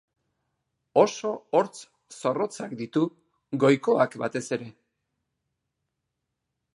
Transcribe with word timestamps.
Oso 1.01 1.33
hortz 1.57 1.81
zorrotzak 2.15 2.73
ditu, 2.81 3.03
goikoak 3.65 4.17
batez 4.25 4.43
ere. 4.57 4.71